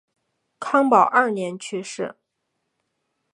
[0.59, 2.15] 康保二年去世。